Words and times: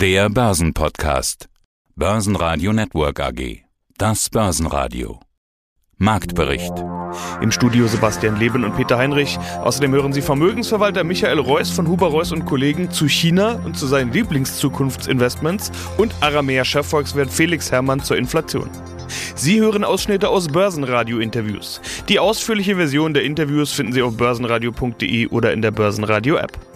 Der 0.00 0.30
Börsenpodcast. 0.30 1.50
Börsenradio 1.94 2.72
Network 2.72 3.20
AG. 3.20 3.64
Das 3.98 4.30
Börsenradio. 4.30 5.20
Marktbericht. 5.98 6.72
Im 7.42 7.52
Studio 7.52 7.86
Sebastian 7.86 8.40
Leben 8.40 8.64
und 8.64 8.74
Peter 8.76 8.96
Heinrich. 8.96 9.38
Außerdem 9.62 9.92
hören 9.92 10.14
Sie 10.14 10.22
Vermögensverwalter 10.22 11.04
Michael 11.04 11.38
Reuss 11.38 11.68
von 11.68 11.86
Huber 11.86 12.06
Reuss 12.06 12.32
und 12.32 12.46
Kollegen 12.46 12.90
zu 12.90 13.08
China 13.08 13.60
und 13.66 13.76
zu 13.76 13.86
seinen 13.86 14.10
Lieblingszukunftsinvestments 14.10 15.70
und 15.98 16.14
Aramea-Chefvolkswirt 16.22 17.30
Felix 17.30 17.70
Herrmann 17.70 18.02
zur 18.02 18.16
Inflation. 18.16 18.70
Sie 19.34 19.60
hören 19.60 19.84
Ausschnitte 19.84 20.30
aus 20.30 20.48
Börsenradio-Interviews. 20.48 21.82
Die 22.08 22.18
ausführliche 22.18 22.76
Version 22.76 23.12
der 23.12 23.24
Interviews 23.24 23.72
finden 23.72 23.92
Sie 23.92 24.00
auf 24.00 24.16
börsenradio.de 24.16 25.26
oder 25.26 25.52
in 25.52 25.60
der 25.60 25.72
Börsenradio-App. 25.72 26.69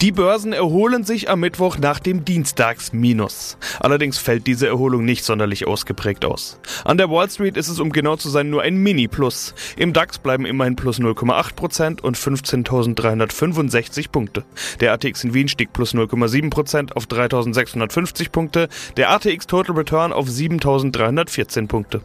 Die 0.00 0.12
Börsen 0.12 0.52
erholen 0.52 1.04
sich 1.04 1.28
am 1.28 1.40
Mittwoch 1.40 1.78
nach 1.78 1.98
dem 1.98 2.24
Dienstagsminus. 2.24 3.58
Allerdings 3.80 4.18
fällt 4.18 4.46
diese 4.46 4.68
Erholung 4.68 5.04
nicht 5.04 5.24
sonderlich 5.24 5.66
ausgeprägt 5.66 6.24
aus. 6.24 6.60
An 6.84 6.98
der 6.98 7.10
Wall 7.10 7.28
Street 7.30 7.56
ist 7.56 7.68
es 7.68 7.80
um 7.80 7.90
genau 7.90 8.16
zu 8.16 8.28
sein 8.28 8.50
nur 8.50 8.62
ein 8.62 8.76
Mini-Plus. 8.76 9.54
Im 9.76 9.92
DAX 9.92 10.18
bleiben 10.18 10.46
immerhin 10.46 10.76
plus 10.76 11.00
0,8% 11.00 12.00
und 12.00 12.16
15.365 12.16 14.10
Punkte. 14.10 14.44
Der 14.80 14.92
ATX 14.92 15.24
in 15.24 15.34
Wien 15.34 15.48
stieg 15.48 15.72
plus 15.72 15.94
0,7% 15.94 16.92
auf 16.92 17.06
3.650 17.06 18.30
Punkte, 18.30 18.68
der 18.96 19.10
ATX 19.10 19.46
Total 19.46 19.74
Return 19.74 20.12
auf 20.12 20.28
7.314 20.28 21.66
Punkte. 21.66 22.02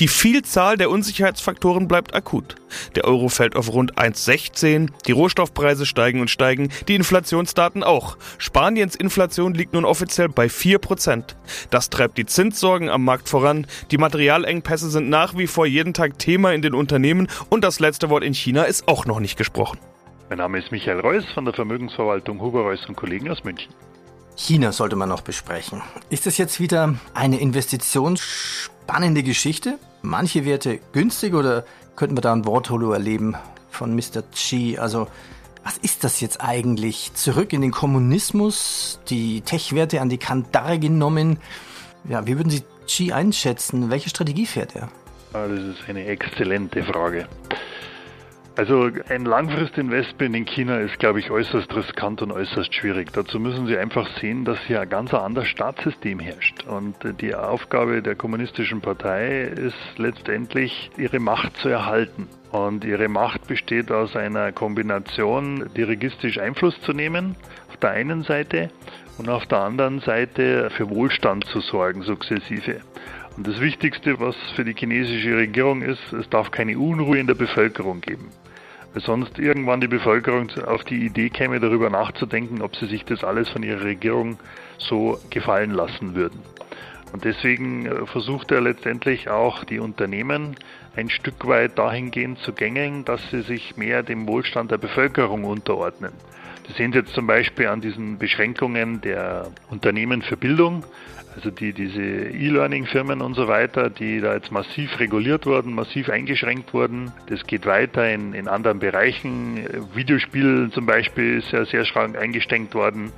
Die 0.00 0.08
Vielzahl 0.08 0.76
der 0.76 0.90
Unsicherheitsfaktoren 0.90 1.88
bleibt 1.88 2.14
akut. 2.14 2.56
Der 2.94 3.04
Euro 3.04 3.28
fällt 3.28 3.56
auf 3.56 3.72
rund 3.72 3.94
1,16, 3.96 4.90
die 5.06 5.12
Rohstoffpreise 5.12 5.86
steigen 5.86 6.20
und 6.20 6.30
steigen, 6.30 6.70
die 6.86 6.94
Inflationsdaten 6.94 7.82
auch. 7.82 8.18
Spaniens 8.38 8.94
Inflation 8.94 9.54
liegt 9.54 9.74
nun 9.74 9.84
offiziell 9.84 10.28
bei 10.28 10.46
4%. 10.46 11.34
Das 11.70 11.90
treibt 11.90 12.18
die 12.18 12.26
Zinssorgen 12.26 12.88
am 12.88 13.04
Markt 13.04 13.28
voran, 13.28 13.66
die 13.90 13.98
Materialengpässe 13.98 14.90
sind 14.90 15.08
nach 15.08 15.36
wie 15.36 15.46
vor 15.46 15.66
jeden 15.66 15.94
Tag 15.94 16.18
Thema 16.18 16.52
in 16.52 16.62
den 16.62 16.74
Unternehmen 16.74 17.28
und 17.48 17.64
das 17.64 17.80
letzte 17.80 18.10
Wort 18.10 18.24
in 18.24 18.34
China 18.34 18.64
ist 18.64 18.88
auch 18.88 19.06
noch 19.06 19.20
nicht 19.20 19.36
gesprochen. 19.36 19.78
Mein 20.28 20.38
Name 20.38 20.58
ist 20.58 20.70
Michael 20.70 21.00
Reuss 21.00 21.24
von 21.32 21.46
der 21.46 21.54
Vermögensverwaltung 21.54 22.40
Huber 22.40 22.60
Reuss 22.60 22.84
und 22.86 22.96
Kollegen 22.96 23.30
aus 23.30 23.44
München. 23.44 23.72
China 24.38 24.70
sollte 24.70 24.94
man 24.94 25.08
noch 25.08 25.22
besprechen. 25.22 25.82
Ist 26.10 26.24
das 26.24 26.38
jetzt 26.38 26.60
wieder 26.60 26.94
eine 27.12 27.40
Investitions 27.40 28.20
spannende 28.20 29.24
Geschichte. 29.24 29.78
Manche 30.00 30.44
Werte 30.44 30.78
günstig 30.92 31.34
oder 31.34 31.64
könnten 31.96 32.16
wir 32.16 32.20
da 32.20 32.32
ein 32.32 32.46
Wortholo 32.46 32.92
erleben 32.92 33.34
von 33.70 33.94
Mr. 33.94 34.22
Chi? 34.32 34.78
Also, 34.78 35.08
was 35.64 35.76
ist 35.78 36.04
das 36.04 36.20
jetzt 36.20 36.40
eigentlich? 36.40 37.12
Zurück 37.14 37.52
in 37.52 37.62
den 37.62 37.72
Kommunismus, 37.72 39.00
die 39.10 39.40
Tech-Werte 39.40 40.00
an 40.00 40.08
die 40.08 40.18
Kandare 40.18 40.78
genommen. 40.78 41.38
Ja, 42.08 42.26
wie 42.26 42.36
würden 42.36 42.50
Sie 42.50 42.62
Chi 42.86 43.12
einschätzen? 43.12 43.90
Welche 43.90 44.08
Strategie 44.08 44.46
fährt 44.46 44.76
er? 44.76 44.88
Ah, 45.32 45.48
das 45.48 45.60
ist 45.60 45.88
eine 45.88 46.06
exzellente 46.06 46.84
Frage. 46.84 47.28
Also 48.58 48.90
ein 49.08 49.24
Langfristinvestment 49.24 50.34
in 50.34 50.44
China 50.44 50.78
ist, 50.78 50.98
glaube 50.98 51.20
ich, 51.20 51.30
äußerst 51.30 51.72
riskant 51.76 52.22
und 52.22 52.32
äußerst 52.32 52.74
schwierig. 52.74 53.12
Dazu 53.12 53.38
müssen 53.38 53.68
Sie 53.68 53.78
einfach 53.78 54.08
sehen, 54.18 54.44
dass 54.44 54.58
hier 54.66 54.80
ein 54.80 54.88
ganz 54.88 55.14
anderes 55.14 55.46
Staatssystem 55.46 56.18
herrscht. 56.18 56.66
Und 56.66 56.96
die 57.20 57.36
Aufgabe 57.36 58.02
der 58.02 58.16
kommunistischen 58.16 58.80
Partei 58.80 59.42
ist 59.42 59.76
letztendlich, 59.96 60.90
ihre 60.96 61.20
Macht 61.20 61.56
zu 61.58 61.68
erhalten. 61.68 62.26
Und 62.50 62.84
ihre 62.84 63.06
Macht 63.06 63.46
besteht 63.46 63.92
aus 63.92 64.16
einer 64.16 64.50
Kombination, 64.50 65.70
dirigistisch 65.76 66.40
Einfluss 66.40 66.80
zu 66.80 66.92
nehmen, 66.92 67.36
auf 67.68 67.76
der 67.76 67.90
einen 67.90 68.24
Seite, 68.24 68.70
und 69.18 69.28
auf 69.28 69.46
der 69.46 69.60
anderen 69.60 70.00
Seite 70.00 70.70
für 70.70 70.90
Wohlstand 70.90 71.44
zu 71.44 71.60
sorgen, 71.60 72.02
sukzessive. 72.02 72.80
Und 73.36 73.46
das 73.46 73.60
Wichtigste, 73.60 74.18
was 74.18 74.34
für 74.56 74.64
die 74.64 74.74
chinesische 74.74 75.36
Regierung 75.36 75.82
ist, 75.82 76.12
es 76.12 76.28
darf 76.28 76.50
keine 76.50 76.76
Unruhe 76.76 77.20
in 77.20 77.28
der 77.28 77.36
Bevölkerung 77.36 78.00
geben 78.00 78.32
sonst 79.00 79.38
irgendwann 79.38 79.80
die 79.80 79.88
Bevölkerung 79.88 80.50
auf 80.66 80.84
die 80.84 81.04
Idee 81.04 81.30
käme, 81.30 81.60
darüber 81.60 81.90
nachzudenken, 81.90 82.62
ob 82.62 82.76
sie 82.76 82.86
sich 82.86 83.04
das 83.04 83.24
alles 83.24 83.48
von 83.48 83.62
ihrer 83.62 83.84
Regierung 83.84 84.38
so 84.78 85.18
gefallen 85.30 85.70
lassen 85.70 86.14
würden. 86.14 86.40
Und 87.12 87.24
deswegen 87.24 87.86
äh, 87.86 88.06
versucht 88.06 88.50
er 88.50 88.60
letztendlich 88.60 89.28
auch 89.28 89.64
die 89.64 89.78
Unternehmen 89.78 90.56
ein 90.96 91.10
Stück 91.10 91.46
weit 91.46 91.78
dahingehend 91.78 92.38
zu 92.40 92.52
gängeln, 92.52 93.04
dass 93.04 93.20
sie 93.30 93.42
sich 93.42 93.76
mehr 93.76 94.02
dem 94.02 94.26
Wohlstand 94.26 94.70
der 94.70 94.78
Bevölkerung 94.78 95.44
unterordnen. 95.44 96.12
Das 96.68 96.76
sehen 96.76 96.92
Sie 96.92 96.98
jetzt 96.98 97.14
zum 97.14 97.26
Beispiel 97.26 97.66
an 97.66 97.80
diesen 97.80 98.18
Beschränkungen 98.18 99.00
der 99.00 99.50
Unternehmen 99.70 100.20
für 100.20 100.36
Bildung, 100.36 100.84
also 101.34 101.50
die, 101.50 101.72
diese 101.72 102.02
E-Learning-Firmen 102.02 103.22
und 103.22 103.34
so 103.34 103.48
weiter, 103.48 103.88
die 103.88 104.20
da 104.20 104.34
jetzt 104.34 104.52
massiv 104.52 105.00
reguliert 105.00 105.46
wurden, 105.46 105.72
massiv 105.72 106.10
eingeschränkt 106.10 106.74
wurden. 106.74 107.10
Das 107.28 107.46
geht 107.46 107.64
weiter 107.64 108.12
in, 108.12 108.34
in 108.34 108.48
anderen 108.48 108.80
Bereichen. 108.80 109.66
Videospiele 109.94 110.70
zum 110.70 110.84
Beispiel 110.84 111.38
ist 111.38 111.52
ja 111.52 111.64
sehr 111.64 111.86
stark 111.86 112.18
eingeschränkt 112.18 112.74
worden. 112.74 113.12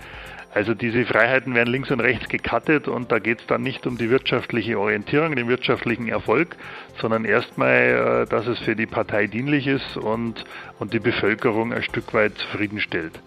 Also 0.52 0.74
diese 0.74 1.04
Freiheiten 1.04 1.54
werden 1.54 1.70
links 1.72 1.90
und 1.90 2.00
rechts 2.00 2.28
gekattet 2.28 2.88
und 2.88 3.12
da 3.12 3.20
geht 3.20 3.40
es 3.40 3.46
dann 3.46 3.62
nicht 3.62 3.86
um 3.86 3.98
die 3.98 4.10
wirtschaftliche 4.10 4.78
Orientierung, 4.78 5.36
den 5.36 5.48
wirtschaftlichen 5.48 6.08
Erfolg, 6.08 6.56
sondern 7.00 7.24
erstmal, 7.24 8.24
äh, 8.26 8.28
dass 8.28 8.48
es 8.48 8.58
für 8.60 8.74
die 8.74 8.86
Partei 8.86 9.28
dienlich 9.28 9.68
ist 9.68 9.96
und, 9.96 10.44
und 10.80 10.92
die 10.92 10.98
Bevölkerung 10.98 11.72
ein 11.72 11.84
Stück 11.84 12.12
weit 12.14 12.36
zufriedenstellt. 12.38 13.20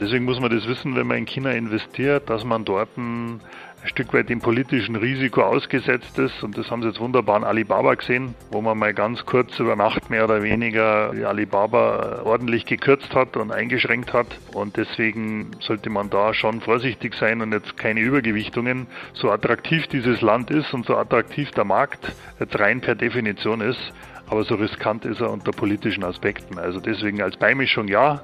Deswegen 0.00 0.24
muss 0.24 0.40
man 0.40 0.50
das 0.50 0.66
wissen, 0.66 0.96
wenn 0.96 1.06
man 1.06 1.18
in 1.18 1.26
China 1.26 1.50
investiert, 1.52 2.28
dass 2.28 2.44
man 2.44 2.64
dort 2.64 2.96
ein, 2.96 3.40
Stück 3.86 4.14
weit 4.14 4.30
dem 4.30 4.40
politischen 4.40 4.96
Risiko 4.96 5.42
ausgesetzt 5.42 6.18
ist. 6.18 6.42
Und 6.42 6.56
das 6.56 6.70
haben 6.70 6.80
Sie 6.80 6.88
jetzt 6.88 7.00
wunderbar 7.00 7.36
an 7.36 7.44
Alibaba 7.44 7.94
gesehen, 7.94 8.34
wo 8.50 8.62
man 8.62 8.78
mal 8.78 8.94
ganz 8.94 9.26
kurz 9.26 9.58
über 9.58 9.76
Nacht 9.76 10.08
mehr 10.08 10.24
oder 10.24 10.42
weniger 10.42 11.12
Alibaba 11.26 12.22
ordentlich 12.24 12.64
gekürzt 12.64 13.14
hat 13.14 13.36
und 13.36 13.52
eingeschränkt 13.52 14.14
hat. 14.14 14.26
Und 14.54 14.78
deswegen 14.78 15.50
sollte 15.60 15.90
man 15.90 16.08
da 16.08 16.32
schon 16.32 16.62
vorsichtig 16.62 17.14
sein 17.14 17.42
und 17.42 17.52
jetzt 17.52 17.76
keine 17.76 18.00
Übergewichtungen. 18.00 18.86
So 19.12 19.30
attraktiv 19.30 19.86
dieses 19.88 20.22
Land 20.22 20.50
ist 20.50 20.72
und 20.72 20.86
so 20.86 20.96
attraktiv 20.96 21.50
der 21.50 21.64
Markt 21.64 22.10
jetzt 22.40 22.58
rein 22.58 22.80
per 22.80 22.94
Definition 22.94 23.60
ist, 23.60 23.92
aber 24.28 24.44
so 24.44 24.54
riskant 24.54 25.04
ist 25.04 25.20
er 25.20 25.30
unter 25.30 25.52
politischen 25.52 26.04
Aspekten. 26.04 26.58
Also 26.58 26.80
deswegen 26.80 27.20
als 27.20 27.36
Beimischung 27.36 27.88
ja, 27.88 28.22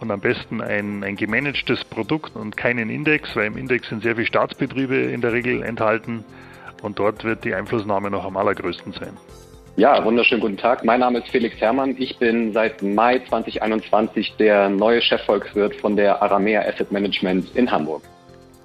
und 0.00 0.10
am 0.10 0.20
besten 0.20 0.60
ein, 0.60 1.04
ein 1.04 1.16
gemanagtes 1.16 1.84
Produkt 1.84 2.34
und 2.34 2.56
keinen 2.56 2.90
Index, 2.90 3.36
weil 3.36 3.46
im 3.46 3.56
Index 3.56 3.88
sind 3.88 4.02
sehr 4.02 4.14
viele 4.14 4.26
Staatsbetriebe 4.26 4.96
in 4.96 5.20
der 5.20 5.32
Regel 5.32 5.62
enthalten 5.62 6.24
und 6.82 6.98
dort 6.98 7.24
wird 7.24 7.44
die 7.44 7.54
Einflussnahme 7.54 8.10
noch 8.10 8.24
am 8.24 8.36
allergrößten 8.36 8.92
sein. 8.92 9.16
Ja, 9.76 10.04
wunderschönen 10.04 10.40
guten 10.40 10.56
Tag. 10.56 10.84
Mein 10.84 11.00
Name 11.00 11.20
ist 11.20 11.28
Felix 11.28 11.60
Herrmann. 11.60 11.94
Ich 11.98 12.18
bin 12.18 12.52
seit 12.52 12.82
Mai 12.82 13.20
2021 13.20 14.34
der 14.38 14.68
neue 14.68 15.00
Chefvolkswirt 15.00 15.76
von 15.76 15.96
der 15.96 16.20
Aramea 16.22 16.62
Asset 16.62 16.90
Management 16.90 17.54
in 17.54 17.70
Hamburg 17.70 18.02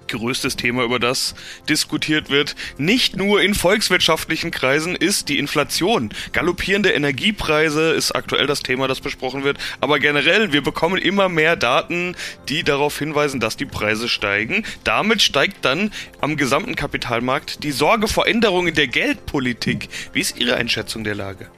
größtes 0.07 0.55
Thema, 0.55 0.83
über 0.83 0.99
das 0.99 1.35
diskutiert 1.69 2.29
wird, 2.29 2.55
nicht 2.77 3.16
nur 3.16 3.41
in 3.41 3.53
volkswirtschaftlichen 3.53 4.51
Kreisen, 4.51 4.95
ist 4.95 5.29
die 5.29 5.39
Inflation. 5.39 6.09
Galoppierende 6.31 6.91
Energiepreise 6.91 7.91
ist 7.91 8.11
aktuell 8.11 8.47
das 8.47 8.63
Thema, 8.63 8.88
das 8.88 9.01
besprochen 9.01 9.44
wird. 9.44 9.57
Aber 9.81 9.99
generell, 9.99 10.53
wir 10.53 10.61
bekommen 10.61 10.97
immer 10.97 11.29
mehr 11.29 11.55
Daten, 11.55 12.15
die 12.49 12.63
darauf 12.63 12.97
hinweisen, 12.97 13.39
dass 13.39 13.57
die 13.57 13.65
Preise 13.65 14.09
steigen. 14.09 14.63
Damit 14.83 15.21
steigt 15.21 15.65
dann 15.65 15.91
am 16.21 16.38
gesamten 16.38 16.75
Kapitalmarkt 16.75 17.63
die 17.63 17.71
Sorge 17.71 18.07
vor 18.07 18.27
Änderungen 18.27 18.73
der 18.73 18.88
Geldpolitik. 18.88 19.89
Wie 20.13 20.21
ist 20.21 20.38
Ihre 20.38 20.55
Einschätzung 20.55 21.03
der 21.03 21.15
Lage? 21.15 21.49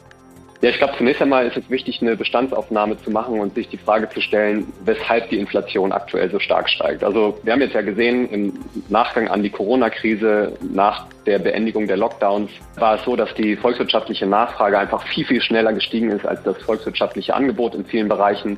Ja, 0.62 0.72
ich 0.72 0.78
glaube, 0.80 0.94
zunächst 0.98 1.22
einmal 1.22 1.46
ist 1.46 1.56
es 1.56 1.70
wichtig, 1.70 2.02
eine 2.02 2.16
Bestandsaufnahme 2.16 2.98
zu 2.98 3.12
machen 3.12 3.40
und 3.40 3.54
sich 3.54 3.70
die 3.70 3.78
Frage 3.78 4.10
zu 4.10 4.22
stellen, 4.22 4.74
weshalb 4.86 5.30
die 5.30 5.38
Inflation 5.38 5.92
aktuell 5.92 6.32
so 6.32 6.40
stark 6.40 6.68
steigt. 6.68 7.04
Also 7.04 7.38
wir 7.44 7.54
haben 7.54 7.62
jetzt 7.62 7.76
ja 7.76 7.82
gesehen, 7.82 8.28
im 8.30 8.54
Nachgang 8.90 9.28
an 9.28 9.44
die 9.44 9.52
Corona-Krise, 9.52 10.54
nach 10.62 11.06
der 11.28 11.38
Beendigung 11.38 11.86
der 11.86 11.98
Lockdowns, 11.98 12.50
war 12.76 12.96
es 12.96 13.04
so, 13.04 13.16
dass 13.16 13.32
die 13.36 13.56
volkswirtschaftliche 13.56 14.26
Nachfrage 14.26 14.80
einfach 14.80 15.06
viel, 15.08 15.26
viel 15.26 15.42
schneller 15.42 15.74
gestiegen 15.74 16.10
ist 16.10 16.26
als 16.26 16.42
das 16.42 16.58
volkswirtschaftliche 16.64 17.36
Angebot 17.36 17.76
in 17.76 17.86
vielen 17.86 18.08
Bereichen. 18.08 18.58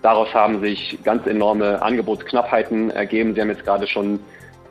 Daraus 0.00 0.32
haben 0.32 0.60
sich 0.60 0.98
ganz 1.04 1.26
enorme 1.26 1.82
Angebotsknappheiten 1.82 2.90
ergeben. 2.90 3.34
Sie 3.34 3.42
haben 3.42 3.50
jetzt 3.50 3.64
gerade 3.64 3.86
schon 3.86 4.20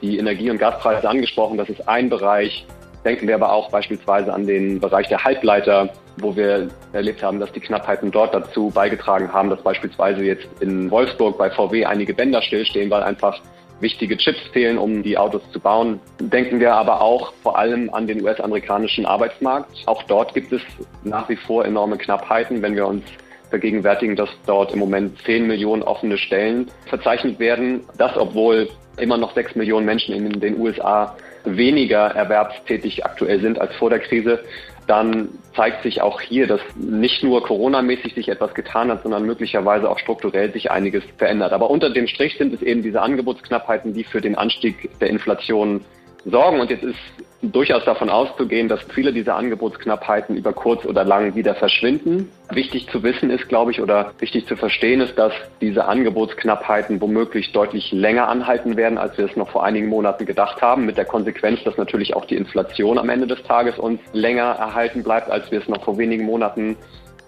die 0.01 0.17
Energie- 0.17 0.49
und 0.49 0.57
Gaspreise 0.57 1.07
angesprochen. 1.07 1.57
Das 1.57 1.69
ist 1.69 1.87
ein 1.87 2.09
Bereich. 2.09 2.65
Denken 3.05 3.27
wir 3.27 3.35
aber 3.35 3.53
auch 3.53 3.69
beispielsweise 3.69 4.33
an 4.33 4.47
den 4.47 4.79
Bereich 4.79 5.07
der 5.07 5.23
Halbleiter, 5.23 5.89
wo 6.17 6.35
wir 6.35 6.69
erlebt 6.91 7.21
haben, 7.21 7.39
dass 7.39 7.51
die 7.51 7.59
Knappheiten 7.59 8.09
dort 8.09 8.33
dazu 8.33 8.71
beigetragen 8.73 9.31
haben, 9.31 9.51
dass 9.51 9.61
beispielsweise 9.61 10.23
jetzt 10.23 10.47
in 10.59 10.89
Wolfsburg 10.89 11.37
bei 11.37 11.51
VW 11.51 11.85
einige 11.85 12.15
Bänder 12.15 12.41
stillstehen, 12.41 12.89
weil 12.89 13.03
einfach 13.03 13.39
wichtige 13.79 14.17
Chips 14.17 14.39
fehlen, 14.53 14.79
um 14.79 15.03
die 15.03 15.17
Autos 15.17 15.43
zu 15.51 15.59
bauen. 15.59 15.99
Denken 16.19 16.59
wir 16.59 16.73
aber 16.73 17.01
auch 17.01 17.33
vor 17.43 17.59
allem 17.59 17.93
an 17.93 18.07
den 18.07 18.23
US-amerikanischen 18.23 19.05
Arbeitsmarkt. 19.05 19.69
Auch 19.85 20.01
dort 20.03 20.33
gibt 20.33 20.51
es 20.51 20.61
nach 21.03 21.29
wie 21.29 21.35
vor 21.35 21.63
enorme 21.63 21.97
Knappheiten, 21.97 22.61
wenn 22.63 22.75
wir 22.75 22.87
uns 22.87 23.03
vergegenwärtigen, 23.51 24.15
dass 24.15 24.29
dort 24.47 24.73
im 24.73 24.79
Moment 24.79 25.21
10 25.25 25.45
Millionen 25.45 25.83
offene 25.83 26.17
Stellen 26.17 26.71
verzeichnet 26.87 27.39
werden. 27.39 27.83
Das, 27.97 28.17
obwohl 28.17 28.69
immer 28.97 29.17
noch 29.17 29.33
sechs 29.33 29.55
Millionen 29.55 29.85
Menschen 29.85 30.15
in 30.15 30.39
den 30.39 30.59
USA 30.59 31.15
weniger 31.43 32.07
erwerbstätig 32.07 33.05
aktuell 33.05 33.39
sind 33.39 33.59
als 33.59 33.75
vor 33.75 33.89
der 33.89 33.99
Krise, 33.99 34.39
dann 34.87 35.29
zeigt 35.55 35.83
sich 35.83 36.01
auch 36.01 36.21
hier, 36.21 36.47
dass 36.47 36.61
nicht 36.75 37.23
nur 37.23 37.43
Corona-mäßig 37.43 38.13
sich 38.13 38.29
etwas 38.29 38.53
getan 38.53 38.91
hat, 38.91 39.03
sondern 39.03 39.25
möglicherweise 39.25 39.89
auch 39.89 39.97
strukturell 39.97 40.51
sich 40.51 40.69
einiges 40.69 41.03
verändert. 41.17 41.53
Aber 41.53 41.69
unter 41.69 41.89
dem 41.89 42.07
Strich 42.07 42.37
sind 42.37 42.53
es 42.53 42.61
eben 42.61 42.83
diese 42.83 43.01
Angebotsknappheiten, 43.01 43.93
die 43.93 44.03
für 44.03 44.21
den 44.21 44.35
Anstieg 44.35 44.89
der 44.99 45.09
Inflation 45.09 45.83
sorgen. 46.25 46.59
Und 46.59 46.69
jetzt 46.69 46.83
ist 46.83 46.97
durchaus 47.41 47.85
davon 47.85 48.09
auszugehen, 48.09 48.67
dass 48.67 48.81
viele 48.93 49.13
dieser 49.13 49.35
Angebotsknappheiten 49.35 50.35
über 50.35 50.53
kurz 50.53 50.85
oder 50.85 51.03
lang 51.03 51.35
wieder 51.35 51.55
verschwinden. 51.55 52.31
Wichtig 52.51 52.87
zu 52.89 53.03
wissen 53.03 53.29
ist, 53.29 53.47
glaube 53.47 53.71
ich, 53.71 53.81
oder 53.81 54.13
wichtig 54.19 54.47
zu 54.47 54.55
verstehen 54.55 55.01
ist, 55.01 55.17
dass 55.17 55.33
diese 55.61 55.85
Angebotsknappheiten 55.85 56.99
womöglich 57.01 57.51
deutlich 57.51 57.91
länger 57.91 58.27
anhalten 58.27 58.77
werden, 58.77 58.97
als 58.97 59.17
wir 59.17 59.25
es 59.25 59.35
noch 59.35 59.49
vor 59.49 59.63
einigen 59.63 59.87
Monaten 59.87 60.25
gedacht 60.25 60.61
haben, 60.61 60.85
mit 60.85 60.97
der 60.97 61.05
Konsequenz, 61.05 61.63
dass 61.63 61.77
natürlich 61.77 62.15
auch 62.15 62.25
die 62.25 62.35
Inflation 62.35 62.97
am 62.97 63.09
Ende 63.09 63.27
des 63.27 63.43
Tages 63.43 63.77
uns 63.77 63.99
länger 64.13 64.43
erhalten 64.43 65.03
bleibt, 65.03 65.29
als 65.29 65.51
wir 65.51 65.59
es 65.59 65.67
noch 65.67 65.83
vor 65.83 65.97
wenigen 65.97 66.25
Monaten 66.25 66.77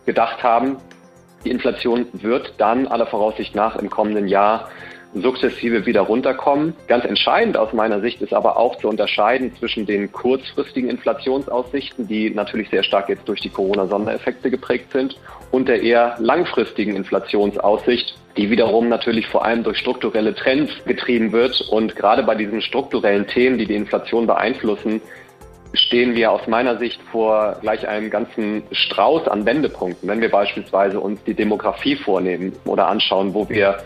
gedacht 0.05 0.41
haben. 0.41 0.77
Die 1.45 1.51
Inflation 1.51 2.07
wird 2.13 2.53
dann 2.57 2.87
aller 2.87 3.05
Voraussicht 3.05 3.55
nach 3.55 3.75
im 3.75 3.89
kommenden 3.89 4.27
Jahr 4.27 4.69
sukzessive 5.21 5.85
wieder 5.85 6.01
runterkommen. 6.01 6.75
Ganz 6.87 7.05
entscheidend 7.05 7.57
aus 7.57 7.73
meiner 7.73 8.01
Sicht 8.01 8.21
ist 8.21 8.33
aber 8.33 8.57
auch 8.57 8.77
zu 8.77 8.87
unterscheiden 8.87 9.55
zwischen 9.55 9.85
den 9.85 10.11
kurzfristigen 10.11 10.89
Inflationsaussichten, 10.89 12.07
die 12.07 12.29
natürlich 12.29 12.69
sehr 12.69 12.83
stark 12.83 13.09
jetzt 13.09 13.27
durch 13.27 13.41
die 13.41 13.49
Corona-Sondereffekte 13.49 14.49
geprägt 14.49 14.91
sind, 14.91 15.17
und 15.51 15.67
der 15.67 15.81
eher 15.81 16.15
langfristigen 16.19 16.95
Inflationsaussicht, 16.95 18.17
die 18.35 18.49
wiederum 18.49 18.89
natürlich 18.89 19.27
vor 19.27 19.45
allem 19.45 19.63
durch 19.63 19.77
strukturelle 19.77 20.35
Trends 20.35 20.71
getrieben 20.85 21.31
wird. 21.31 21.61
Und 21.71 21.95
gerade 21.95 22.23
bei 22.23 22.35
diesen 22.35 22.61
strukturellen 22.61 23.27
Themen, 23.27 23.57
die 23.57 23.65
die 23.65 23.75
Inflation 23.75 24.27
beeinflussen, 24.27 25.01
stehen 25.73 26.15
wir 26.15 26.31
aus 26.31 26.47
meiner 26.47 26.77
Sicht 26.77 26.99
vor 27.11 27.57
gleich 27.61 27.87
einem 27.87 28.09
ganzen 28.09 28.63
Strauß 28.71 29.27
an 29.27 29.45
Wendepunkten. 29.45 30.07
Wenn 30.07 30.21
wir 30.21 30.31
beispielsweise 30.31 30.99
uns 30.99 31.23
die 31.23 31.33
Demografie 31.33 31.95
vornehmen 31.95 32.53
oder 32.65 32.87
anschauen, 32.87 33.33
wo 33.33 33.47
wir 33.49 33.77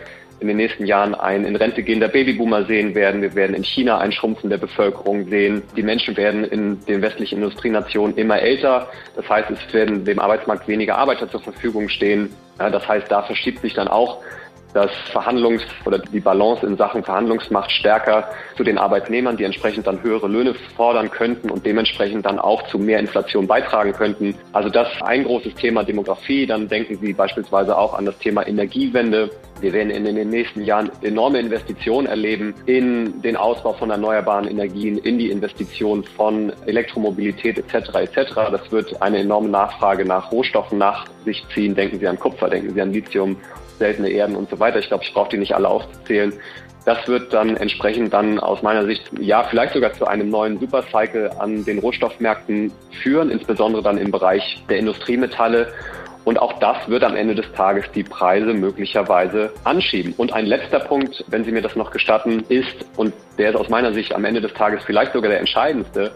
in 0.42 0.48
den 0.48 0.58
nächsten 0.58 0.84
Jahren 0.84 1.14
ein 1.14 1.44
in 1.44 1.56
Rente 1.56 1.82
gehender 1.82 2.08
Babyboomer 2.08 2.66
sehen 2.66 2.94
werden. 2.94 3.22
Wir 3.22 3.34
werden 3.34 3.54
in 3.54 3.64
China 3.64 3.98
ein 3.98 4.12
Schrumpfen 4.12 4.50
der 4.50 4.58
Bevölkerung 4.58 5.28
sehen. 5.28 5.62
Die 5.76 5.82
Menschen 5.82 6.16
werden 6.16 6.44
in 6.44 6.84
den 6.84 7.00
westlichen 7.00 7.36
Industrienationen 7.36 8.16
immer 8.16 8.40
älter. 8.40 8.88
Das 9.16 9.28
heißt, 9.28 9.50
es 9.50 9.72
werden 9.72 10.04
dem 10.04 10.18
Arbeitsmarkt 10.18 10.68
weniger 10.68 10.98
Arbeiter 10.98 11.30
zur 11.30 11.40
Verfügung 11.40 11.88
stehen. 11.88 12.30
Das 12.58 12.86
heißt, 12.86 13.10
da 13.10 13.22
verschiebt 13.22 13.60
sich 13.60 13.74
dann 13.74 13.88
auch 13.88 14.18
das 14.74 14.90
Verhandlungs- 15.12 15.62
oder 15.84 15.98
die 15.98 16.20
Balance 16.20 16.66
in 16.66 16.76
Sachen 16.76 17.04
Verhandlungsmacht 17.04 17.70
stärker 17.70 18.30
zu 18.56 18.64
den 18.64 18.78
Arbeitnehmern, 18.78 19.36
die 19.36 19.44
entsprechend 19.44 19.86
dann 19.86 20.02
höhere 20.02 20.28
Löhne 20.28 20.54
fordern 20.76 21.10
könnten 21.10 21.50
und 21.50 21.64
dementsprechend 21.66 22.24
dann 22.26 22.38
auch 22.38 22.62
zu 22.68 22.78
mehr 22.78 22.98
Inflation 22.98 23.46
beitragen 23.46 23.92
könnten. 23.92 24.34
Also 24.52 24.68
das 24.68 24.88
ein 25.02 25.24
großes 25.24 25.54
Thema 25.54 25.84
Demografie. 25.84 26.46
Dann 26.46 26.68
denken 26.68 26.98
Sie 27.00 27.12
beispielsweise 27.12 27.76
auch 27.76 27.94
an 27.94 28.06
das 28.06 28.18
Thema 28.18 28.46
Energiewende. 28.46 29.30
Wir 29.60 29.72
werden 29.72 29.90
in 29.90 30.04
den 30.04 30.30
nächsten 30.30 30.62
Jahren 30.62 30.90
enorme 31.02 31.38
Investitionen 31.38 32.08
erleben 32.08 32.52
in 32.66 33.22
den 33.22 33.36
Ausbau 33.36 33.72
von 33.74 33.90
erneuerbaren 33.90 34.48
Energien, 34.48 34.98
in 34.98 35.18
die 35.18 35.30
Investition 35.30 36.02
von 36.02 36.52
Elektromobilität 36.66 37.58
etc. 37.58 37.94
etc. 37.94 38.34
Das 38.50 38.72
wird 38.72 39.00
eine 39.00 39.18
enorme 39.18 39.48
Nachfrage 39.48 40.04
nach 40.04 40.32
Rohstoffen 40.32 40.78
nach 40.78 41.06
sich 41.24 41.44
ziehen. 41.54 41.76
Denken 41.76 42.00
Sie 42.00 42.08
an 42.08 42.18
Kupfer, 42.18 42.48
denken 42.48 42.74
Sie 42.74 42.80
an 42.80 42.92
Lithium 42.92 43.36
seltene 43.82 44.10
Erden 44.10 44.36
und 44.36 44.48
so 44.48 44.60
weiter. 44.60 44.78
Ich 44.78 44.86
glaube, 44.86 45.02
ich 45.02 45.12
brauche 45.12 45.30
die 45.30 45.38
nicht 45.38 45.54
alle 45.54 45.68
aufzuzählen. 45.68 46.32
Das 46.84 47.06
wird 47.08 47.32
dann 47.32 47.56
entsprechend 47.56 48.12
dann 48.12 48.38
aus 48.38 48.62
meiner 48.62 48.84
Sicht, 48.84 49.10
ja, 49.18 49.44
vielleicht 49.44 49.74
sogar 49.74 49.92
zu 49.92 50.06
einem 50.06 50.30
neuen 50.30 50.58
Supercycle 50.58 51.30
an 51.38 51.64
den 51.64 51.78
Rohstoffmärkten 51.78 52.72
führen, 53.02 53.30
insbesondere 53.30 53.82
dann 53.82 53.98
im 53.98 54.10
Bereich 54.10 54.62
der 54.68 54.78
Industriemetalle. 54.78 55.72
Und 56.24 56.38
auch 56.38 56.58
das 56.60 56.88
wird 56.88 57.02
am 57.02 57.16
Ende 57.16 57.34
des 57.34 57.50
Tages 57.52 57.84
die 57.92 58.04
Preise 58.04 58.54
möglicherweise 58.54 59.52
anschieben. 59.64 60.14
Und 60.16 60.32
ein 60.32 60.46
letzter 60.46 60.78
Punkt, 60.78 61.24
wenn 61.28 61.44
Sie 61.44 61.50
mir 61.50 61.62
das 61.62 61.74
noch 61.74 61.90
gestatten, 61.90 62.44
ist, 62.48 62.86
und 62.96 63.12
der 63.38 63.50
ist 63.50 63.56
aus 63.56 63.68
meiner 63.68 63.92
Sicht 63.92 64.14
am 64.14 64.24
Ende 64.24 64.40
des 64.40 64.54
Tages 64.54 64.84
vielleicht 64.84 65.12
sogar 65.12 65.30
der 65.30 65.40
entscheidendste, 65.40 66.12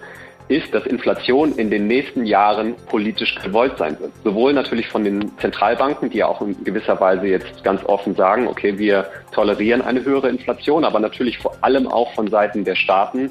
ist, 0.48 0.72
dass 0.72 0.86
Inflation 0.86 1.52
in 1.56 1.70
den 1.70 1.86
nächsten 1.86 2.24
Jahren 2.24 2.74
politisch 2.88 3.34
gewollt 3.42 3.78
sein 3.78 3.98
wird. 3.98 4.12
Sowohl 4.22 4.52
natürlich 4.52 4.88
von 4.88 5.04
den 5.04 5.36
Zentralbanken, 5.38 6.10
die 6.10 6.18
ja 6.18 6.26
auch 6.28 6.40
in 6.40 6.62
gewisser 6.64 7.00
Weise 7.00 7.26
jetzt 7.26 7.64
ganz 7.64 7.84
offen 7.84 8.14
sagen, 8.14 8.46
okay, 8.46 8.78
wir 8.78 9.06
tolerieren 9.32 9.82
eine 9.82 10.04
höhere 10.04 10.28
Inflation, 10.28 10.84
aber 10.84 11.00
natürlich 11.00 11.38
vor 11.38 11.56
allem 11.62 11.86
auch 11.88 12.12
von 12.14 12.28
Seiten 12.28 12.64
der 12.64 12.76
Staaten, 12.76 13.30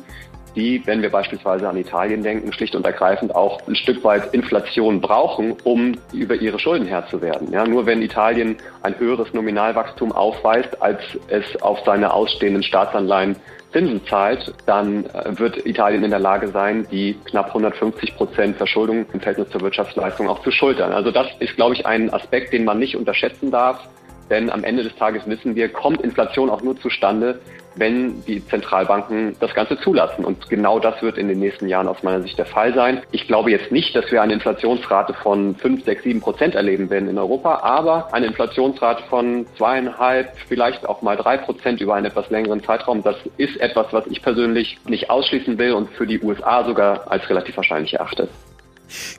die, 0.56 0.82
wenn 0.86 1.02
wir 1.02 1.12
beispielsweise 1.12 1.68
an 1.68 1.78
Italien 1.78 2.24
denken, 2.24 2.52
schlicht 2.54 2.76
und 2.76 2.86
ergreifend 2.86 3.36
auch 3.36 3.60
ein 3.68 3.76
Stück 3.76 4.04
weit 4.04 4.34
Inflation 4.34 5.02
brauchen, 5.02 5.56
um 5.64 5.98
über 6.14 6.36
ihre 6.36 6.60
Schulden 6.60 6.88
Herr 6.88 7.08
zu 7.08 7.22
werden. 7.22 7.52
Ja, 7.52 7.66
nur 7.68 7.86
wenn 7.86 8.02
Italien 8.02 8.58
ein 8.82 8.98
höheres 8.98 9.34
Nominalwachstum 9.34 10.12
aufweist, 10.12 10.82
als 10.82 11.02
es 11.28 11.62
auf 11.62 11.80
seine 11.86 12.14
ausstehenden 12.14 12.64
Staatsanleihen 12.64 13.36
Zinsen 13.76 14.06
zahlt, 14.06 14.54
dann 14.66 15.06
äh, 15.08 15.38
wird 15.38 15.66
Italien 15.66 16.06
in 16.06 16.10
der 16.10 16.20
Lage 16.20 16.48
sein, 16.48 16.88
die 16.90 17.20
knapp 17.26 17.48
150 17.48 18.16
Prozent 18.16 18.56
Verschuldung 18.56 19.06
im 19.12 19.20
Verhältnis 19.20 19.50
zur 19.50 19.60
Wirtschaftsleistung 19.60 20.30
auch 20.30 20.42
zu 20.44 20.52
schultern. 20.52 20.94
Also 20.94 21.12
das 21.12 21.28
ist, 21.40 21.58
glaube 21.58 21.76
ich, 21.76 21.86
ein 21.86 22.14
Aspekt, 22.14 22.54
den 22.54 22.64
man 22.64 22.80
nicht 22.80 22.96
unterschätzen 22.96 23.52
darf. 23.52 23.86
Denn 24.30 24.50
am 24.50 24.64
Ende 24.64 24.84
des 24.84 24.96
Tages 24.96 25.28
wissen 25.28 25.56
wir, 25.56 25.68
kommt 25.68 26.02
Inflation 26.02 26.50
auch 26.50 26.62
nur 26.62 26.80
zustande, 26.80 27.42
wenn 27.76 28.24
die 28.26 28.46
Zentralbanken 28.46 29.36
das 29.40 29.54
Ganze 29.54 29.80
zulassen. 29.80 30.26
Und 30.26 30.50
genau 30.50 30.80
das 30.80 31.02
wird 31.02 31.18
in 31.18 31.28
den 31.28 31.40
nächsten 31.40 31.68
Jahren 31.68 31.88
aus 31.88 32.04
meiner 32.04 32.22
Sicht 32.22 32.38
der 32.38 32.46
Fall 32.46 32.74
sein. 32.74 33.02
Ich 33.12 33.28
glaube 33.28 33.52
jetzt 33.52 33.72
nicht, 33.72 33.96
dass 33.96 34.12
wir 34.12 34.22
eine 34.22 34.34
Inflationsrate 34.34 35.14
von 35.14 35.56
5, 35.56 35.84
6, 35.84 36.04
7 36.04 36.22
Prozent 36.22 36.56
erleben 36.56 36.90
werden 36.90 37.10
in 37.10 37.18
Europa, 37.18 37.60
aber 37.62 38.14
eine 38.14 38.28
Inflationsrate 38.28 39.04
von 39.10 39.46
zweieinhalb, 39.58 40.38
vielleicht 40.48 40.88
auch 40.88 41.02
mal 41.02 41.18
drei 41.18 41.38
Prozent 41.38 41.82
über 41.82 41.96
einen 41.96 42.06
etwas 42.06 42.30
längeren 42.30 42.64
Zeitraum, 42.64 43.04
das 43.04 43.18
ist 43.38 43.58
etwas, 43.58 43.88
was 43.92 44.08
ich 44.08 44.22
persönlich 44.22 44.78
nicht 44.88 45.10
ausschließen 45.10 45.58
will 45.58 45.74
und 45.74 45.90
für 45.92 46.08
die 46.08 46.20
USA 46.22 46.64
sogar 46.64 47.12
als 47.12 47.30
relativ 47.30 47.56
wahrscheinlich 47.58 47.94
erachte. 47.94 48.28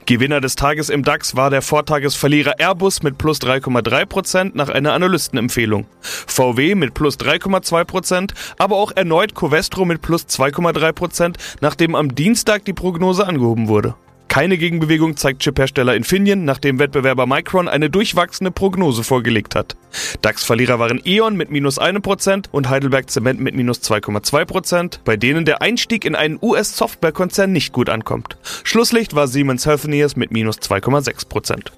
Gewinner 0.06 0.40
des 0.40 0.56
Tages 0.56 0.88
im 0.88 1.02
DAX 1.02 1.36
war 1.36 1.50
der 1.50 1.62
Vortagesverlierer 1.62 2.58
Airbus 2.58 3.02
mit 3.02 3.18
plus 3.18 3.40
3,3% 3.40 4.52
nach 4.54 4.68
einer 4.68 4.92
Analystenempfehlung. 4.92 5.86
VW 6.00 6.74
mit 6.74 6.94
plus 6.94 7.18
3,2% 7.18 8.32
aber 8.58 8.76
auch 8.76 8.92
erneut 8.94 9.34
Covestro 9.34 9.84
mit 9.84 10.02
plus 10.02 10.24
2,3% 10.26 11.35
nachdem 11.61 11.94
am 11.94 12.14
Dienstag 12.14 12.64
die 12.64 12.73
Prognose 12.73 13.26
angehoben 13.26 13.68
wurde. 13.68 13.94
Keine 14.37 14.59
Gegenbewegung 14.59 15.16
zeigt 15.16 15.40
Chiphersteller 15.40 15.97
Infineon, 15.97 16.45
nachdem 16.45 16.78
Wettbewerber 16.78 17.25
Micron 17.25 17.69
eine 17.69 17.88
durchwachsene 17.88 18.50
Prognose 18.50 19.02
vorgelegt 19.02 19.55
hat. 19.55 19.78
DAX-Verlierer 20.21 20.78
waren 20.78 21.00
E.ON 21.02 21.37
mit 21.37 21.50
minus 21.50 21.81
1% 21.81 22.50
und 22.52 22.69
Heidelberg 22.69 23.09
Zement 23.09 23.40
mit 23.40 23.55
minus 23.55 23.81
2,2%, 23.81 24.99
bei 25.07 25.16
denen 25.16 25.47
der 25.47 25.62
Einstieg 25.62 26.05
in 26.05 26.14
einen 26.14 26.38
US-Softwarekonzern 26.43 27.50
nicht 27.50 27.73
gut 27.73 27.88
ankommt. 27.88 28.37
Schlusslicht 28.62 29.14
war 29.14 29.26
Siemens 29.26 29.64
Healthineers 29.64 30.16
mit 30.16 30.33
minus 30.33 30.59
2,6%. 30.59 31.69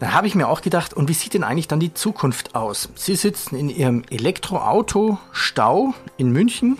Da 0.00 0.10
habe 0.10 0.26
ich 0.26 0.34
mir 0.34 0.48
auch 0.48 0.62
gedacht, 0.62 0.92
und 0.92 1.08
wie 1.08 1.14
sieht 1.14 1.34
denn 1.34 1.44
eigentlich 1.44 1.68
dann 1.68 1.78
die 1.78 1.94
Zukunft 1.94 2.56
aus? 2.56 2.88
Sie 2.96 3.14
sitzen 3.14 3.54
in 3.54 3.68
Ihrem 3.68 4.02
Elektroauto 4.10 5.18
Stau 5.30 5.94
in 6.16 6.32
München, 6.32 6.78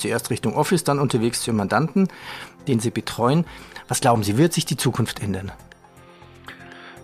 zuerst 0.00 0.30
Richtung 0.30 0.54
Office, 0.54 0.84
dann 0.84 0.98
unterwegs 0.98 1.42
zu 1.42 1.52
Mandanten, 1.52 2.08
den 2.66 2.80
Sie 2.80 2.90
betreuen. 2.90 3.44
Was 3.88 4.00
glauben 4.00 4.22
Sie, 4.22 4.38
wird 4.38 4.52
sich 4.52 4.64
die 4.64 4.76
Zukunft 4.76 5.22
ändern? 5.22 5.52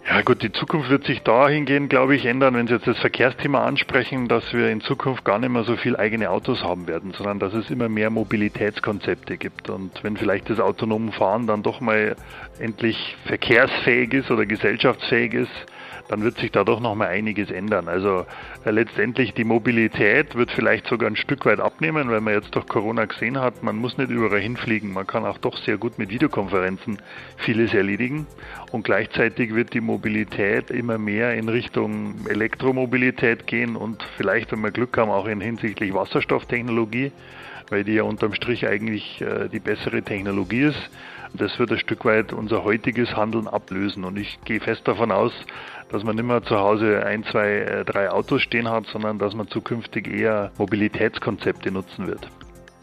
Ja 0.08 0.22
gut, 0.22 0.40
die 0.44 0.52
Zukunft 0.52 0.88
wird 0.88 1.04
sich 1.04 1.22
dahingehend, 1.22 1.90
glaube 1.90 2.14
ich, 2.14 2.26
ändern, 2.26 2.54
wenn 2.54 2.68
Sie 2.68 2.74
jetzt 2.74 2.86
das 2.86 2.98
Verkehrsthema 2.98 3.64
ansprechen, 3.64 4.28
dass 4.28 4.52
wir 4.52 4.70
in 4.70 4.80
Zukunft 4.80 5.24
gar 5.24 5.40
nicht 5.40 5.48
mehr 5.48 5.64
so 5.64 5.76
viel 5.76 5.96
eigene 5.96 6.30
Autos 6.30 6.62
haben 6.62 6.86
werden, 6.86 7.12
sondern 7.12 7.40
dass 7.40 7.54
es 7.54 7.70
immer 7.70 7.88
mehr 7.88 8.10
Mobilitätskonzepte 8.10 9.36
gibt. 9.36 9.68
Und 9.68 10.04
wenn 10.04 10.16
vielleicht 10.16 10.48
das 10.48 10.60
autonome 10.60 11.10
Fahren 11.10 11.48
dann 11.48 11.64
doch 11.64 11.80
mal 11.80 12.14
endlich 12.60 13.16
verkehrsfähig 13.26 14.14
ist 14.14 14.30
oder 14.30 14.46
gesellschaftsfähig 14.46 15.34
ist, 15.34 15.50
dann 16.08 16.22
wird 16.22 16.38
sich 16.38 16.52
da 16.52 16.64
doch 16.64 16.80
noch 16.80 16.94
mal 16.94 17.08
einiges 17.08 17.50
ändern. 17.50 17.88
Also 17.88 18.26
äh, 18.64 18.70
letztendlich 18.70 19.34
die 19.34 19.44
Mobilität 19.44 20.34
wird 20.34 20.50
vielleicht 20.50 20.86
sogar 20.86 21.10
ein 21.10 21.16
Stück 21.16 21.46
weit 21.46 21.60
abnehmen, 21.60 22.10
weil 22.10 22.20
man 22.20 22.34
jetzt 22.34 22.54
durch 22.54 22.66
Corona 22.66 23.04
gesehen 23.04 23.38
hat, 23.40 23.62
man 23.62 23.76
muss 23.76 23.98
nicht 23.98 24.10
überall 24.10 24.40
hinfliegen. 24.40 24.92
Man 24.92 25.06
kann 25.06 25.24
auch 25.24 25.38
doch 25.38 25.56
sehr 25.56 25.78
gut 25.78 25.98
mit 25.98 26.10
Videokonferenzen 26.10 26.98
vieles 27.36 27.74
erledigen. 27.74 28.26
Und 28.72 28.84
gleichzeitig 28.84 29.54
wird 29.54 29.74
die 29.74 29.80
Mobilität 29.80 30.70
immer 30.70 30.98
mehr 30.98 31.34
in 31.34 31.48
Richtung 31.48 32.26
Elektromobilität 32.28 33.46
gehen 33.46 33.76
und 33.76 34.02
vielleicht, 34.16 34.52
wenn 34.52 34.60
wir 34.60 34.70
Glück 34.70 34.96
haben, 34.96 35.10
auch 35.10 35.26
in 35.26 35.40
hinsichtlich 35.40 35.94
Wasserstofftechnologie, 35.94 37.12
weil 37.68 37.84
die 37.84 37.94
ja 37.94 38.02
unterm 38.02 38.34
Strich 38.34 38.66
eigentlich 38.68 39.20
äh, 39.20 39.48
die 39.48 39.60
bessere 39.60 40.02
Technologie 40.02 40.62
ist. 40.62 40.90
Das 41.34 41.58
wird 41.58 41.72
ein 41.72 41.78
Stück 41.78 42.04
weit 42.04 42.32
unser 42.32 42.64
heutiges 42.64 43.14
Handeln 43.16 43.46
ablösen. 43.46 44.04
Und 44.04 44.18
ich 44.18 44.38
gehe 44.44 44.60
fest 44.60 44.86
davon 44.88 45.10
aus, 45.10 45.32
dass 45.90 46.02
man 46.04 46.16
nicht 46.16 46.24
mehr 46.24 46.42
zu 46.42 46.58
Hause 46.58 47.04
ein, 47.04 47.24
zwei, 47.24 47.48
äh, 47.48 47.84
drei 47.84 48.10
Autos 48.10 48.42
stehen 48.42 48.68
hat, 48.68 48.86
sondern 48.86 49.18
dass 49.18 49.34
man 49.34 49.48
zukünftig 49.48 50.08
eher 50.08 50.50
Mobilitätskonzepte 50.58 51.70
nutzen 51.70 52.06
wird. 52.06 52.28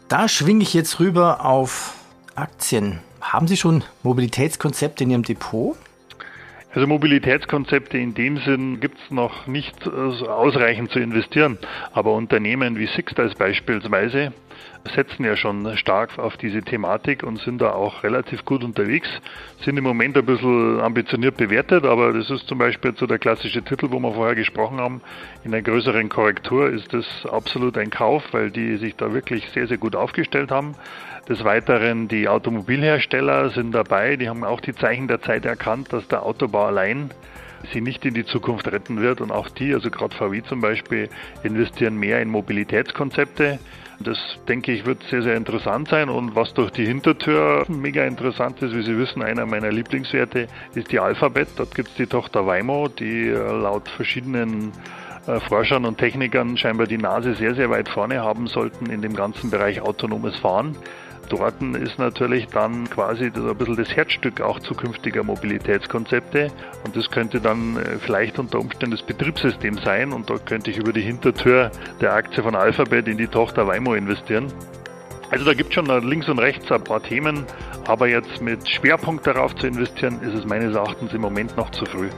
Da 0.08 0.28
schwinge 0.28 0.62
ich 0.62 0.74
jetzt 0.74 1.00
rüber 1.00 1.44
auf 1.44 1.94
Aktien. 2.34 3.00
Haben 3.20 3.46
Sie 3.46 3.56
schon 3.56 3.84
Mobilitätskonzepte 4.02 5.04
in 5.04 5.10
Ihrem 5.10 5.22
Depot? 5.22 5.76
Also 6.74 6.88
Mobilitätskonzepte 6.88 7.98
in 7.98 8.14
dem 8.14 8.36
Sinn 8.38 8.80
gibt 8.80 8.98
es 8.98 9.10
noch 9.12 9.46
nicht 9.46 9.88
ausreichend 9.88 10.90
zu 10.90 10.98
investieren. 10.98 11.56
Aber 11.92 12.14
Unternehmen 12.14 12.76
wie 12.76 12.86
Sixtiles 12.86 13.36
beispielsweise 13.36 14.32
setzen 14.92 15.24
ja 15.24 15.36
schon 15.36 15.76
stark 15.76 16.18
auf 16.18 16.36
diese 16.36 16.62
Thematik 16.62 17.22
und 17.22 17.38
sind 17.38 17.60
da 17.60 17.72
auch 17.72 18.02
relativ 18.02 18.44
gut 18.44 18.64
unterwegs. 18.64 19.08
Sind 19.64 19.76
im 19.76 19.84
Moment 19.84 20.16
ein 20.16 20.26
bisschen 20.26 20.80
ambitioniert 20.80 21.36
bewertet, 21.36 21.84
aber 21.84 22.12
das 22.12 22.28
ist 22.28 22.48
zum 22.48 22.58
Beispiel 22.58 22.92
so 22.96 23.06
der 23.06 23.18
klassische 23.18 23.62
Titel, 23.62 23.90
wo 23.90 24.00
wir 24.00 24.12
vorher 24.12 24.34
gesprochen 24.34 24.78
haben. 24.78 25.00
In 25.44 25.54
einer 25.54 25.62
größeren 25.62 26.08
Korrektur 26.08 26.70
ist 26.70 26.92
das 26.92 27.06
absolut 27.30 27.78
ein 27.78 27.90
Kauf, 27.90 28.24
weil 28.32 28.50
die 28.50 28.76
sich 28.76 28.96
da 28.96 29.14
wirklich 29.14 29.48
sehr, 29.50 29.68
sehr 29.68 29.78
gut 29.78 29.94
aufgestellt 29.94 30.50
haben. 30.50 30.74
Des 31.28 31.42
Weiteren 31.42 32.06
die 32.06 32.28
Automobilhersteller 32.28 33.48
sind 33.48 33.72
dabei, 33.72 34.16
die 34.16 34.28
haben 34.28 34.44
auch 34.44 34.60
die 34.60 34.74
Zeichen 34.74 35.08
der 35.08 35.22
Zeit 35.22 35.46
erkannt, 35.46 35.90
dass 35.90 36.06
der 36.08 36.22
Autobau 36.22 36.63
allein 36.66 37.10
sie 37.72 37.80
nicht 37.80 38.04
in 38.04 38.14
die 38.14 38.24
Zukunft 38.24 38.70
retten 38.70 39.00
wird 39.00 39.20
und 39.20 39.30
auch 39.30 39.48
die, 39.48 39.72
also 39.72 39.90
gerade 39.90 40.14
VW 40.14 40.42
zum 40.42 40.60
Beispiel, 40.60 41.08
investieren 41.42 41.96
mehr 41.96 42.20
in 42.20 42.28
Mobilitätskonzepte. 42.28 43.58
Das 44.00 44.18
denke 44.48 44.72
ich 44.72 44.86
wird 44.86 45.02
sehr, 45.04 45.22
sehr 45.22 45.36
interessant 45.36 45.88
sein 45.88 46.08
und 46.08 46.34
was 46.34 46.52
durch 46.52 46.70
die 46.70 46.84
Hintertür 46.84 47.64
mega 47.68 48.04
interessant 48.04 48.60
ist, 48.60 48.74
wie 48.74 48.82
Sie 48.82 48.98
wissen, 48.98 49.22
einer 49.22 49.46
meiner 49.46 49.70
Lieblingswerte 49.70 50.48
ist 50.74 50.90
die 50.90 50.98
Alphabet. 50.98 51.48
Dort 51.56 51.74
gibt 51.74 51.90
es 51.90 51.94
die 51.94 52.06
Tochter 52.06 52.46
Waymo, 52.46 52.88
die 52.88 53.28
äh, 53.28 53.34
laut 53.34 53.88
verschiedenen 53.88 54.72
äh, 55.26 55.38
Forschern 55.40 55.84
und 55.84 55.98
Technikern 55.98 56.56
scheinbar 56.56 56.86
die 56.86 56.98
Nase 56.98 57.34
sehr, 57.34 57.54
sehr 57.54 57.70
weit 57.70 57.88
vorne 57.88 58.20
haben 58.20 58.48
sollten 58.48 58.86
in 58.86 59.00
dem 59.00 59.14
ganzen 59.14 59.50
Bereich 59.50 59.80
autonomes 59.80 60.36
Fahren. 60.36 60.76
Dort 61.28 61.60
ist 61.62 61.98
natürlich 61.98 62.46
dann 62.48 62.88
quasi 62.90 63.24
ein 63.24 63.56
bisschen 63.56 63.76
das 63.76 63.94
Herzstück 63.94 64.40
auch 64.40 64.60
zukünftiger 64.60 65.22
Mobilitätskonzepte 65.22 66.50
und 66.84 66.96
das 66.96 67.10
könnte 67.10 67.40
dann 67.40 67.76
äh, 67.76 67.98
vielleicht 67.98 68.38
unter 68.38 68.60
Umständen 68.60 68.96
das 68.96 69.06
Betriebssystem 69.06 69.78
sein 69.78 70.12
und 70.12 70.28
dort 70.28 70.46
könnte 70.46 70.70
ich 70.70 70.78
über 70.78 70.92
die 70.92 71.00
Hintertür 71.00 71.70
der 72.00 72.12
Aktie 72.12 72.42
von 72.42 72.54
Alphabet 72.54 73.08
in 73.08 73.18
die 73.18 73.28
Tochter 73.28 73.66
Waymo 73.66 73.94
investieren. 73.94 74.52
Also 75.30 75.44
da 75.44 75.54
gibt 75.54 75.70
es 75.70 75.74
schon 75.74 76.08
links 76.08 76.28
und 76.28 76.38
rechts 76.38 76.70
ein 76.70 76.84
paar 76.84 77.02
Themen, 77.02 77.44
aber 77.86 78.08
jetzt 78.08 78.40
mit 78.40 78.68
Schwerpunkt 78.68 79.26
darauf 79.26 79.54
zu 79.56 79.66
investieren, 79.66 80.20
ist 80.22 80.34
es 80.34 80.44
meines 80.44 80.74
Erachtens 80.74 81.12
im 81.12 81.22
Moment 81.22 81.56
noch 81.56 81.70
zu 81.70 81.84
früh. 81.86 82.08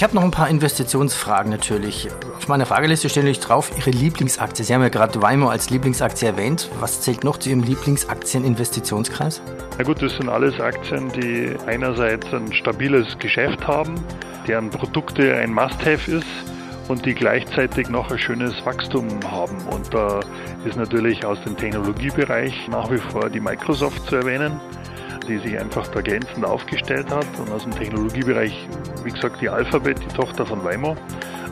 Ich 0.00 0.04
habe 0.04 0.14
noch 0.14 0.24
ein 0.24 0.30
paar 0.30 0.48
Investitionsfragen 0.48 1.52
natürlich. 1.52 2.08
Auf 2.34 2.48
meiner 2.48 2.64
Frageliste 2.64 3.10
stelle 3.10 3.28
ich 3.28 3.38
drauf 3.38 3.70
Ihre 3.76 3.90
Lieblingsaktie. 3.90 4.64
Sie 4.64 4.72
haben 4.72 4.80
ja 4.80 4.88
gerade 4.88 5.20
Waymo 5.20 5.50
als 5.50 5.68
Lieblingsaktie 5.68 6.26
erwähnt. 6.26 6.70
Was 6.80 7.02
zählt 7.02 7.22
noch 7.22 7.36
zu 7.36 7.50
Ihrem 7.50 7.62
Lieblingsaktieninvestitionskreis? 7.64 9.42
Na 9.76 9.84
gut, 9.84 10.00
das 10.00 10.16
sind 10.16 10.30
alles 10.30 10.58
Aktien, 10.58 11.12
die 11.12 11.54
einerseits 11.66 12.32
ein 12.32 12.50
stabiles 12.50 13.18
Geschäft 13.18 13.66
haben, 13.66 13.94
deren 14.48 14.70
Produkte 14.70 15.36
ein 15.36 15.52
Must-Have 15.52 16.10
ist 16.10 16.26
und 16.88 17.04
die 17.04 17.12
gleichzeitig 17.12 17.90
noch 17.90 18.10
ein 18.10 18.18
schönes 18.18 18.54
Wachstum 18.64 19.06
haben. 19.30 19.58
Und 19.66 19.92
da 19.92 20.20
ist 20.64 20.78
natürlich 20.78 21.26
aus 21.26 21.36
dem 21.44 21.58
Technologiebereich 21.58 22.68
nach 22.70 22.90
wie 22.90 22.96
vor 22.96 23.28
die 23.28 23.40
Microsoft 23.40 24.06
zu 24.06 24.16
erwähnen 24.16 24.58
die 25.28 25.38
sich 25.38 25.58
einfach 25.58 25.86
da 25.88 26.00
glänzend 26.00 26.44
aufgestellt 26.44 27.10
hat. 27.10 27.26
Und 27.38 27.50
aus 27.52 27.64
dem 27.64 27.72
Technologiebereich, 27.72 28.68
wie 29.04 29.10
gesagt, 29.10 29.40
die 29.40 29.48
Alphabet, 29.48 29.98
die 30.00 30.14
Tochter 30.14 30.46
von 30.46 30.64
Waymo. 30.64 30.96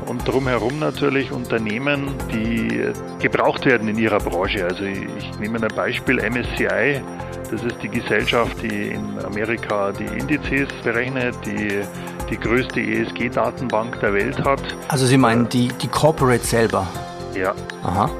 Und 0.06 0.26
drumherum 0.26 0.78
natürlich 0.78 1.30
Unternehmen, 1.32 2.08
die 2.32 2.82
gebraucht 3.20 3.66
werden 3.66 3.88
in 3.88 3.98
ihrer 3.98 4.18
Branche. 4.18 4.64
Also 4.64 4.84
ich 4.84 5.38
nehme 5.38 5.60
ein 5.60 5.75
Beispiel 5.75 6.16
MSCI. 6.16 7.02
Das 7.50 7.62
ist 7.62 7.76
die 7.82 7.88
Gesellschaft, 7.88 8.56
die 8.62 8.88
in 8.88 9.18
Amerika 9.25 9.92
die 9.92 10.04
Indizes 10.18 10.68
berechnet, 10.82 11.34
die 11.44 11.82
die 12.30 12.38
größte 12.38 12.80
ESG-Datenbank 12.80 14.00
der 14.00 14.14
Welt 14.14 14.38
hat. 14.44 14.62
Also 14.88 15.06
Sie 15.06 15.16
meinen 15.16 15.48
die, 15.48 15.68
die 15.68 15.88
Corporate 15.88 16.44
selber? 16.44 16.87
Ja. 17.34 17.54
Aha. 17.82 18.10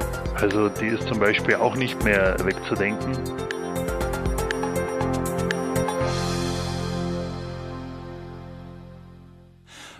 Also 0.41 0.69
die 0.69 0.87
ist 0.87 1.07
zum 1.07 1.19
Beispiel 1.19 1.55
auch 1.55 1.75
nicht 1.75 2.03
mehr 2.03 2.35
wegzudenken. 2.43 3.11